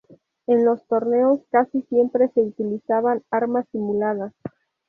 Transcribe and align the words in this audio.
En 0.47 0.65
los 0.65 0.83
torneos 0.87 1.41
casi 1.51 1.83
siempre 1.83 2.27
se 2.29 2.41
utilizaban 2.41 3.21
armas 3.29 3.67
simuladas. 3.71 4.33